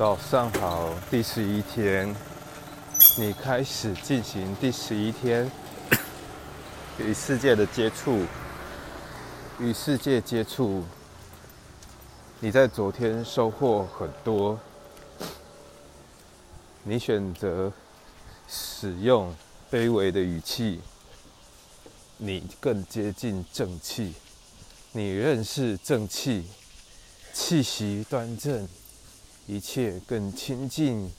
[0.00, 2.16] 早上好，第十一天，
[3.18, 5.52] 你开始进行第十一天
[6.98, 8.24] 与世界的接触，
[9.58, 10.82] 与世界接触。
[12.38, 14.58] 你在昨天收获很多，
[16.82, 17.70] 你选择
[18.48, 19.36] 使用
[19.70, 20.80] 卑微的语气，
[22.16, 24.14] 你更接近正气，
[24.92, 26.46] 你认识正气，
[27.34, 28.66] 气息端正。
[29.50, 31.10] 一切更亲近，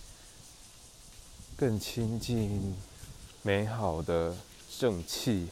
[1.57, 2.73] 更亲近
[3.41, 4.33] 美好的
[4.79, 5.49] 正气，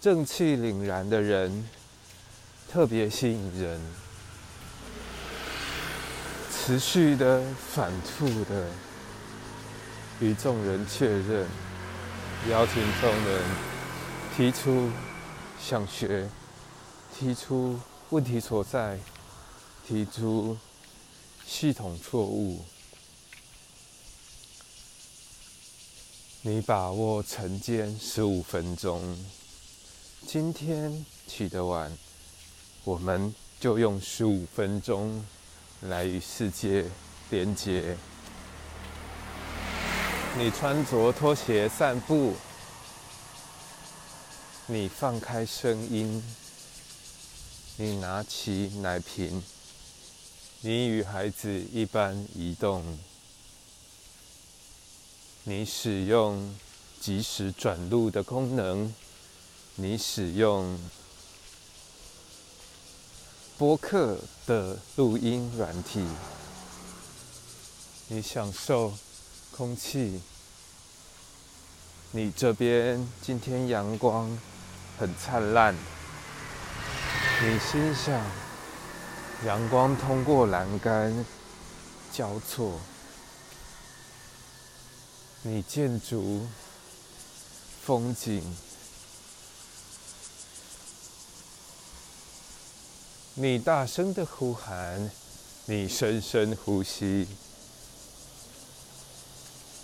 [0.00, 1.68] 正气凛然的人
[2.68, 3.80] 特别吸引人，
[6.50, 7.40] 持续的、
[7.72, 8.66] 反复的
[10.18, 11.46] 与众人确认，
[12.50, 13.44] 邀请众人
[14.36, 14.90] 提出
[15.60, 16.28] 想学，
[17.16, 18.98] 提出问题所在，
[19.86, 20.58] 提出。
[21.50, 22.64] 系统错误，
[26.42, 29.18] 你把握晨间十五分钟。
[30.28, 31.92] 今天起得晚，
[32.84, 35.26] 我们就用十五分钟
[35.80, 36.86] 来与世界
[37.30, 37.96] 连接。
[40.38, 42.36] 你穿着拖鞋散步，
[44.66, 46.22] 你放开声音，
[47.76, 49.42] 你拿起奶瓶。
[50.62, 52.98] 你与孩子一般移动，
[55.44, 56.54] 你使用
[57.00, 58.94] 即时转录的功能，
[59.76, 60.78] 你使用
[63.56, 66.06] 播客的录音软体，
[68.08, 68.92] 你享受
[69.50, 70.20] 空气，
[72.10, 74.38] 你这边今天阳光
[74.98, 75.74] 很灿烂，
[77.42, 78.39] 你心想。
[79.46, 81.24] 阳光通过栏杆
[82.12, 82.78] 交错，
[85.40, 86.46] 你建筑
[87.82, 88.42] 风景，
[93.32, 95.10] 你大声的呼喊，
[95.64, 97.26] 你深深呼吸，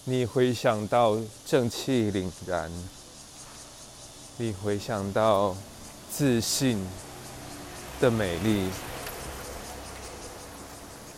[0.05, 1.17] 你回想到
[1.47, 2.71] 正气凛然，
[4.37, 5.57] 你回想到
[6.13, 6.87] 自信
[7.99, 8.69] 的美丽。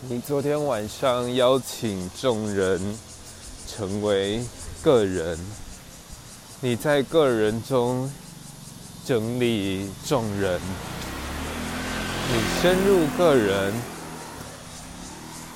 [0.07, 2.97] 你昨天晚上邀请众人
[3.67, 4.41] 成为
[4.81, 5.37] 个人，
[6.61, 8.09] 你在个人中
[9.05, 10.61] 整理众人，
[12.31, 13.73] 你深入个人，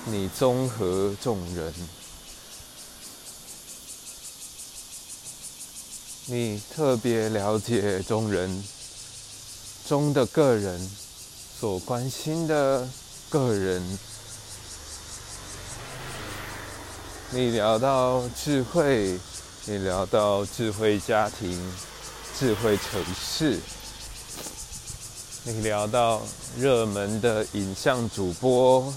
[0.07, 1.73] 你综合众人，
[6.25, 8.61] 你特别了解众人
[9.87, 10.91] 中的个人
[11.57, 12.85] 所关心的
[13.29, 13.81] 个人。
[17.35, 19.19] 你聊到智慧，
[19.65, 21.59] 你聊到智慧家庭、
[22.37, 23.59] 智慧城市，
[25.43, 26.21] 你聊到
[26.59, 28.93] 热门的影像主播、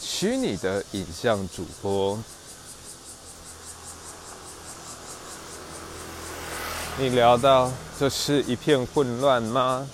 [0.00, 2.16] 虚拟的影像主播，
[6.98, 9.88] 你聊到这是一片混乱吗？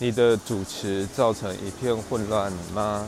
[0.00, 3.06] 你的主持造成一片混乱吗？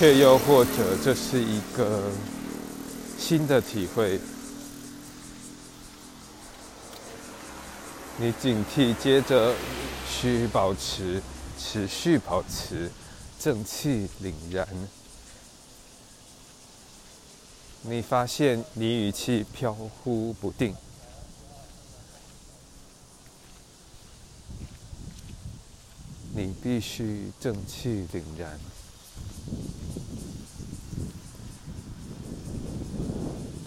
[0.00, 2.10] 却又或者，这是一个
[3.18, 4.18] 新的体会。
[8.16, 9.54] 你警惕，接着
[10.08, 11.20] 需保持，
[11.58, 12.90] 持续保持
[13.38, 14.66] 正气凛然。
[17.82, 20.74] 你发现你语气飘忽不定，
[26.34, 28.58] 你必须正气凛然。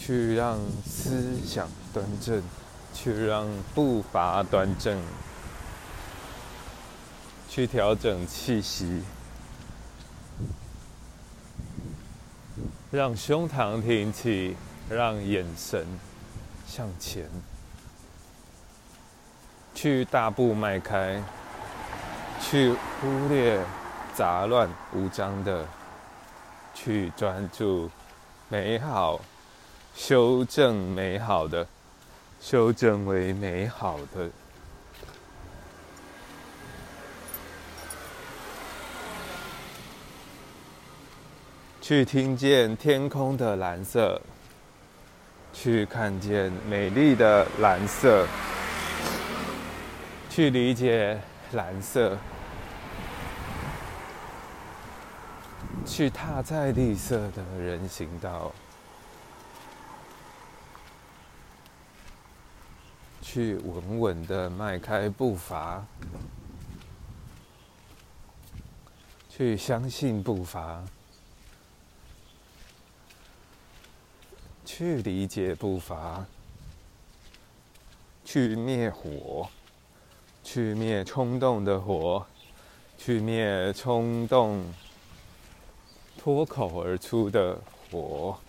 [0.05, 2.43] 去让思想端正，
[2.93, 5.01] 去让步伐端正，
[7.49, 9.01] 去调整气息，
[12.91, 14.57] 让胸膛挺起，
[14.89, 15.87] 让眼神
[16.67, 17.25] 向前，
[19.73, 21.23] 去大步迈开，
[22.41, 23.63] 去忽略
[24.13, 25.65] 杂乱无章的，
[26.73, 27.89] 去专注
[28.49, 29.21] 美好。
[29.95, 31.65] 修正美好的，
[32.41, 34.29] 修正为美好的。
[41.81, 44.21] 去听见天空的蓝色，
[45.53, 48.25] 去看见美丽的蓝色，
[50.29, 51.19] 去理解
[51.51, 52.17] 蓝色。
[55.85, 58.51] 去踏在绿色的人行道，
[63.23, 65.83] 去稳稳的迈开步伐，
[69.29, 70.83] 去相信步伐，
[74.65, 76.23] 去理解步伐，
[78.25, 79.49] 去灭火，
[80.43, 82.23] 去灭冲动的火，
[82.97, 84.63] 去灭冲动。
[86.15, 87.59] 脱口而出的
[87.91, 88.39] 火，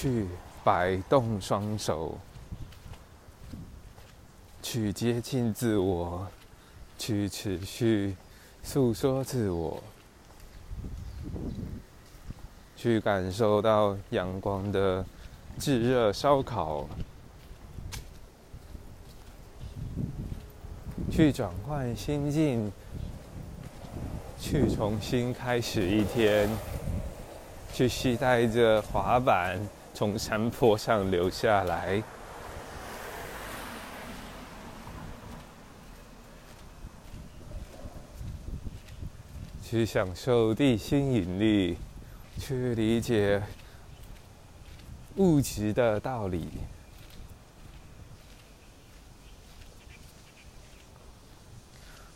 [0.00, 0.26] 去
[0.64, 2.16] 摆动双手，
[4.62, 6.26] 去接近自我，
[6.96, 8.16] 去持续
[8.62, 9.82] 诉说自我，
[12.74, 15.04] 去感受到阳光的
[15.58, 16.86] 炙热烧烤，
[21.10, 22.72] 去转换心境。
[24.42, 26.48] 去重新开始一天，
[27.74, 29.60] 去期待着滑板
[30.00, 32.02] 从山坡上流下来，
[39.62, 41.76] 去享受地心引力，
[42.38, 43.42] 去理解
[45.16, 46.48] 物质的道理。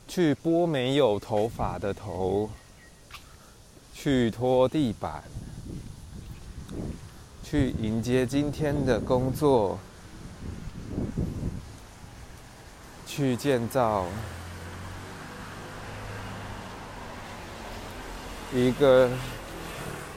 [0.09, 2.49] 去拨没有头发的头，
[3.93, 5.23] 去拖地板，
[7.45, 9.79] 去迎接今天的工作，
[13.07, 14.07] 去建造
[18.53, 19.11] 一个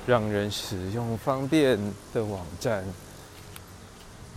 [0.07, 1.77] 让人使用方便
[2.13, 2.85] 的网站，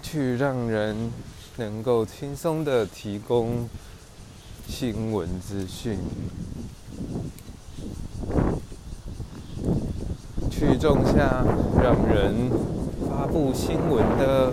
[0.02, 1.12] 去让人
[1.56, 3.69] 能够轻松的提供。
[4.69, 5.98] 新闻资讯，
[10.48, 11.44] 去种下
[11.82, 12.48] 让人
[13.20, 14.50] 发布新闻的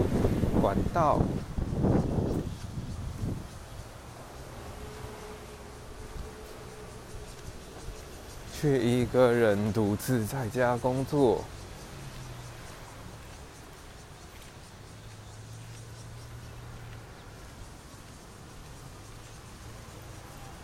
[0.62, 1.22] 管道，
[8.54, 11.46] 却一个人独自在家工作。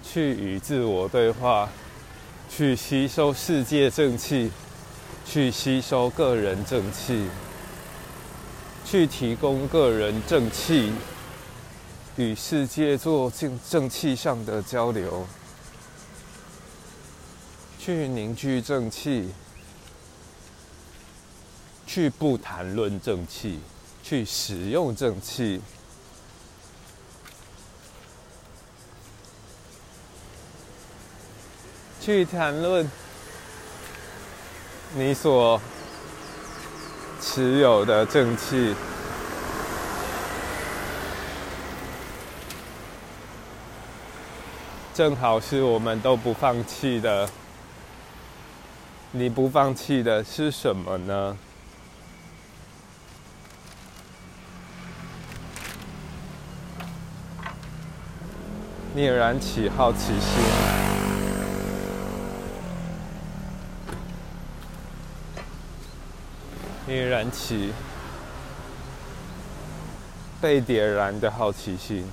[0.04, 1.70] 去与自我对话，
[2.50, 4.52] 去吸收世界正气，
[5.26, 7.30] 去吸收个人正气，
[8.94, 10.94] 去提供个人正气，
[12.16, 15.26] 与世界做正正气上的交流，
[17.80, 19.32] 去凝聚正气，
[21.88, 23.62] 去不谈论正气，
[24.04, 25.60] 去使用正气。
[32.00, 32.88] 去谈论
[34.94, 35.60] 你所
[37.26, 38.76] 持有的正气，
[44.94, 47.28] 正好是我们都不放弃的。
[49.12, 51.38] 你不放弃的是什么呢？
[58.94, 60.73] 你燃起好奇心。
[66.86, 67.72] 你燃起
[70.42, 72.06] 被点燃的好奇心，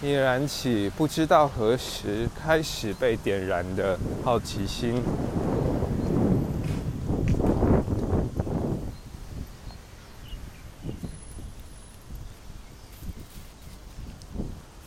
[0.00, 5.00] 你燃起不知道何时开始被点燃的好奇心，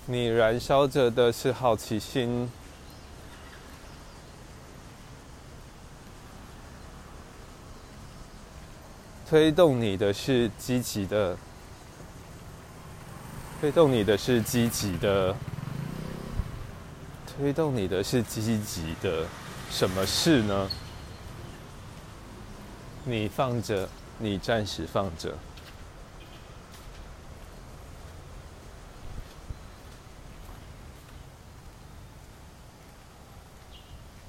[0.06, 2.51] 你燃烧着的是好奇心。
[9.29, 11.38] 推动你的是积极的，
[13.62, 15.36] 推动你的是积极的，
[17.27, 19.27] 推动你的是积极的，
[19.69, 20.67] 什么事呢？
[23.05, 25.38] 你放着，你暂时放着，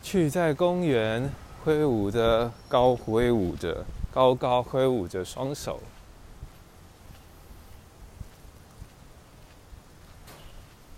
[0.03, 1.33] 去在公园
[1.65, 3.83] 挥舞着，高挥舞着。
[4.13, 5.81] 高高挥舞着双手，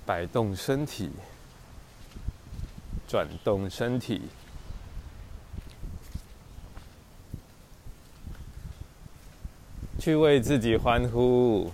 [0.06, 1.10] 摆动身体，
[3.06, 4.22] 转动身体，
[9.98, 11.70] 去为自己欢呼。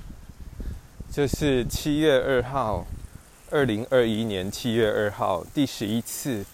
[1.11, 2.85] 这是七月二号，
[3.51, 6.45] 二零二一年七月二号第十一次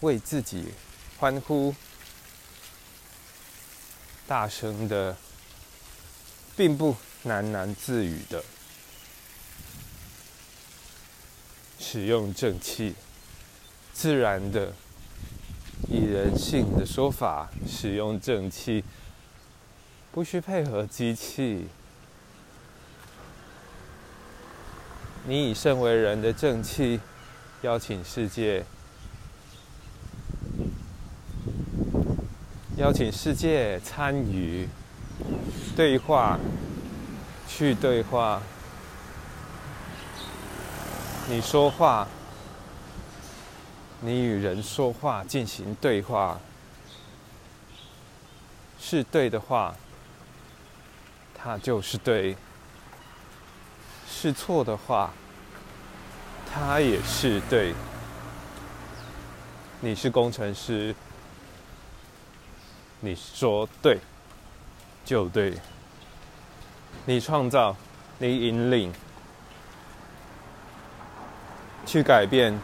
[0.00, 0.74] 为自己
[1.18, 1.74] 欢呼，
[4.30, 5.16] 大声的，
[6.56, 6.94] 并不
[7.24, 8.44] 喃喃自语的
[11.80, 12.94] 使用正气，
[13.92, 14.72] 自然的
[15.88, 18.84] 以人性的说法使用正气，
[20.12, 21.66] 不需配合机器。
[25.26, 27.00] 你以身为人的正气，
[27.62, 28.64] 邀请世界，
[32.80, 34.66] 邀请世界参与
[35.76, 36.38] 对话，
[37.46, 38.40] 去对话。
[41.28, 42.08] 你说话，
[44.00, 46.40] 你与人说话进行对话，
[48.80, 49.76] 是对的话，
[51.34, 52.34] 它就是对。
[54.08, 55.12] 是错的话，
[56.50, 57.74] 他也是对。
[59.82, 60.94] 你是工程师，
[63.00, 63.98] 你说对
[65.04, 65.54] 就对。
[67.06, 67.74] 你创造，
[68.18, 68.92] 你引领，
[71.86, 72.56] 去改变，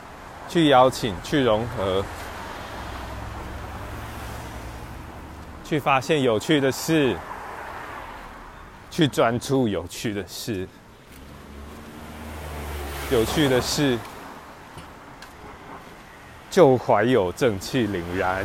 [0.49, 2.05] 去邀请，去融合，
[5.65, 7.17] 去发现有趣的事，
[8.91, 10.69] 去专注有趣的事。
[13.11, 13.99] 有趣的事，
[16.51, 18.45] 就怀有正气凛然，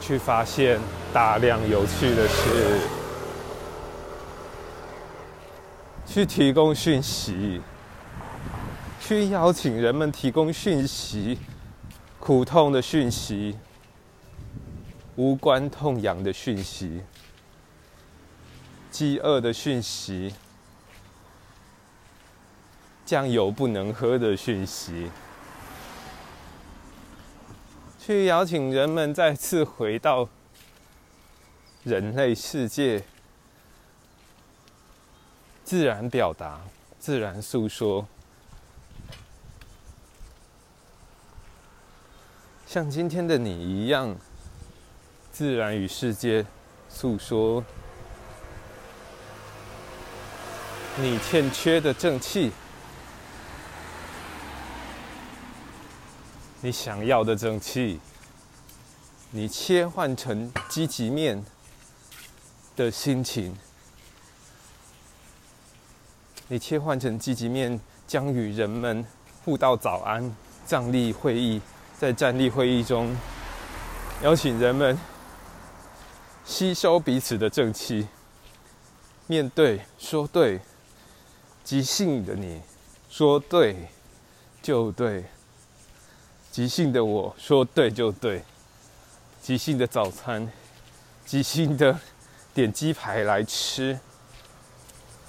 [0.00, 0.80] 去发现
[1.12, 2.80] 大量有趣的事，
[6.06, 7.60] 去提供讯息，
[9.00, 11.38] 去邀请人们提供讯息，
[12.18, 13.56] 苦痛的讯息，
[15.16, 17.02] 无关痛痒的讯息。
[18.90, 20.34] 饥饿的讯息，
[23.06, 25.08] 酱油不能喝的讯息，
[28.02, 30.26] 去邀请人们再次回到
[31.84, 33.04] 人类世界，
[35.62, 36.62] 自然表达，
[36.98, 38.06] 自然诉说，
[42.66, 44.16] 像今天的你一样，
[45.30, 46.46] 自然与世界
[46.88, 47.62] 诉说。
[50.96, 52.50] 你欠缺的正气，
[56.62, 57.98] 你想要的正气，
[59.30, 61.42] 你切换成积极面
[62.76, 63.56] 的心情，
[66.48, 69.06] 你切换成积极面，将与人们
[69.44, 70.34] 互道早安。
[70.66, 71.60] 站立会议，
[71.98, 73.16] 在站立会议中，
[74.22, 74.96] 邀请人们
[76.44, 78.06] 吸收彼此的正气，
[79.26, 80.60] 面对说对。
[81.62, 82.60] 即兴的你
[83.08, 83.88] 说对
[84.62, 85.24] 就对，
[86.50, 88.42] 即兴的我说对就对，
[89.40, 90.50] 即兴的早餐，
[91.24, 91.96] 即兴的
[92.52, 93.98] 点鸡排来吃，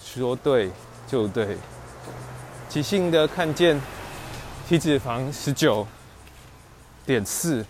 [0.03, 0.71] 说对
[1.07, 1.57] 就对，
[2.67, 3.79] 即兴的看见
[4.67, 5.85] 体脂肪十九
[7.05, 7.63] 点四，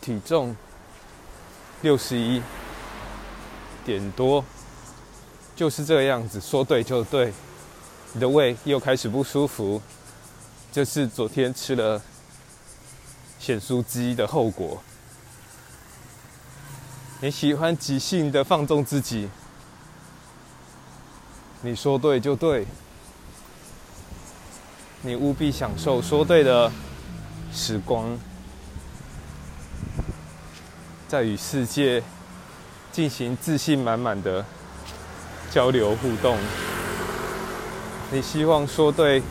[0.00, 0.56] 体重
[1.82, 2.40] 六十一
[3.84, 4.42] 点多。
[5.54, 7.32] 就是这个样子，说对就对。
[8.12, 9.80] 你的胃又开始不舒服，
[10.76, 12.02] 就是昨天吃了
[13.38, 14.82] 咸酥鸡的后果。
[17.22, 19.30] 你喜欢即兴的放纵自己，
[21.62, 22.66] 你说对就对。
[25.00, 26.70] 你务必享受说对的
[27.50, 28.18] 时光，
[31.08, 32.02] 在与世界
[32.92, 34.44] 进行自信满满的。
[35.50, 36.36] 交流互动，
[38.12, 39.22] 你希望说对，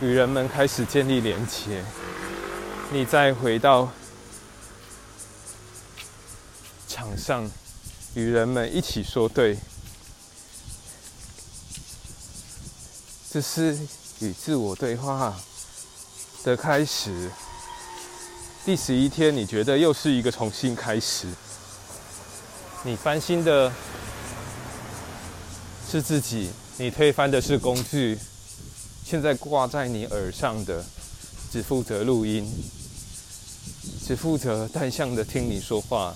[0.00, 1.82] 与人们开始建立连结，
[2.90, 3.90] 你再回到
[6.86, 7.50] 场上，
[8.14, 9.56] 与人们一起说对，
[13.30, 13.78] 这是
[14.20, 15.34] 与自我对话
[16.44, 17.30] 的开始。
[18.64, 21.26] 第十一天，你觉得又是一个重新开始，
[22.82, 23.72] 你翻新的。
[25.88, 28.18] 是自己，你推翻的是工具。
[29.08, 30.84] 现在挂在你耳上的，
[31.52, 32.44] 只负责录音，
[34.04, 36.12] 只负责单向的听你说话。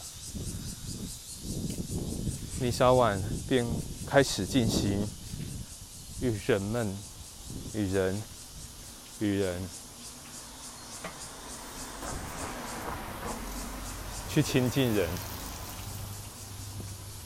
[2.58, 3.64] 你稍晚便
[4.08, 5.06] 开始进行
[6.20, 6.92] 与人们、
[7.74, 8.20] 与人、
[9.20, 9.62] 与人
[14.34, 15.08] 去亲近人，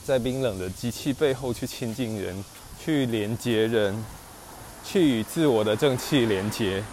[0.05, 2.45] 在冰冷的机器背后去亲近人，
[2.85, 4.05] 去连接人，
[4.85, 6.85] 去与自我的正气连接，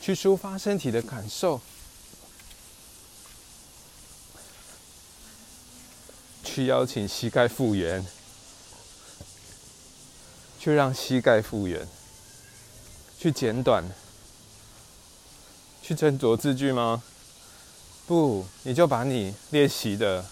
[0.00, 1.60] 去抒发身体的感受，
[6.42, 8.04] 去邀请膝盖复原，
[10.58, 11.86] 去让膝盖复原，
[13.18, 13.84] 去剪短，
[15.82, 17.02] 去斟酌字句吗？
[18.06, 20.24] 不，你就把你练习的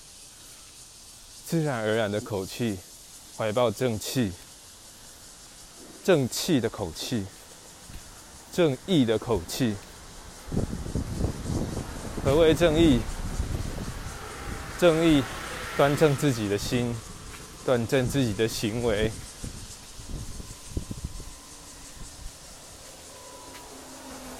[1.46, 2.78] 自然而然的口气，
[3.37, 4.33] 怀抱正气，
[6.05, 7.26] 正气的口气，
[8.53, 9.75] 正义的口气。
[12.25, 13.00] 何为正义？
[14.79, 15.25] 正义，
[15.76, 16.95] 端正自己的心，
[17.64, 19.11] 端正自己的行为，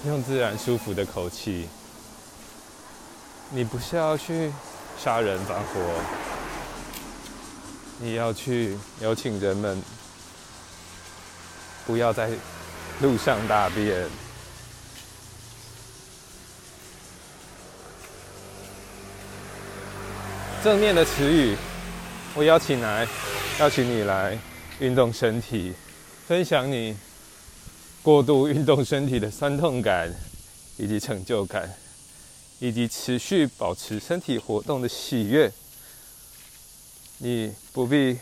[0.05, 1.67] 用自然舒服的口气。
[3.49, 4.53] 你不是要去
[4.97, 5.81] 杀人放火，
[7.99, 9.81] 你要去邀请人们
[11.85, 12.29] 不要在
[13.01, 14.07] 路上大便。
[20.63, 21.55] 正面的词语，
[22.33, 23.07] 我邀请来，
[23.59, 24.37] 邀请你来
[24.79, 25.73] 运动身体，
[26.27, 26.97] 分享你
[28.01, 30.13] 过度运动身体的酸痛感
[30.77, 31.73] 以及成就感。
[32.59, 35.51] 以及持续保持身体活动的喜悦，
[37.17, 38.19] 你不必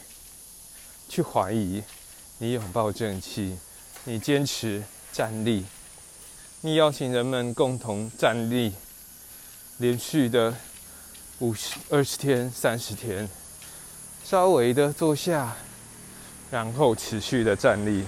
[1.09, 1.83] 去怀疑。
[2.39, 3.57] 你拥抱正气，
[4.03, 4.83] 你坚持
[5.13, 5.63] 站立，
[6.59, 8.73] 你邀请人们共同站立，
[9.77, 10.53] 连续的
[11.39, 13.29] 五十二十天、三十天，
[14.25, 15.55] 稍微的坐下，
[16.51, 18.03] 然后持续的站立，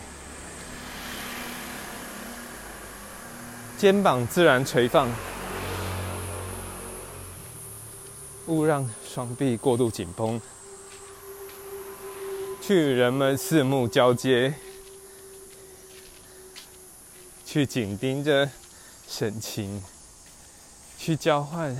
[3.77, 5.09] 肩膀自然垂放。
[8.47, 10.41] 勿让双臂过度紧绷，
[12.67, 14.51] 去人们四目交接，
[17.45, 18.49] 去紧盯着
[19.07, 19.83] 神情，
[20.97, 21.79] 去交换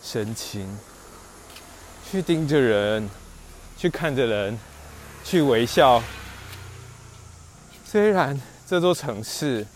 [0.00, 0.78] 神情，
[2.08, 3.10] 去盯着人，
[3.76, 4.56] 去看着人，
[5.24, 6.00] 去微笑。
[7.84, 9.66] 虽然这座城市，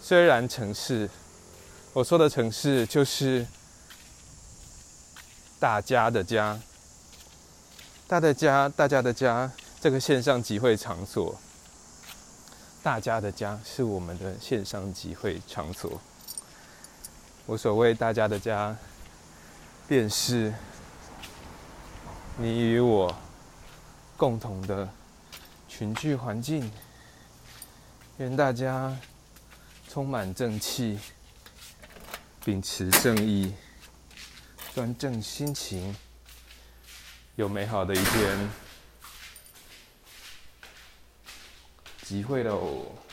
[0.00, 1.10] 虽然城市，
[1.92, 3.44] 我说的城市就是。
[5.58, 6.60] 大家的家，
[8.08, 11.36] 大的家，大家的家，这个线上集会场所，
[12.80, 16.00] 大家的家是我们的线上集会场所。
[17.46, 18.76] 我所谓大家的家，
[19.88, 20.54] 便是
[22.38, 23.12] 你与我
[24.16, 24.88] 共同的
[25.66, 26.70] 群聚环境。
[28.18, 28.96] 愿大家
[29.88, 30.96] 充满正气，
[32.44, 33.52] 秉持正义。
[34.76, 35.96] 端正心情，
[37.36, 38.48] 有美好的一天，
[42.02, 43.05] 机会喽！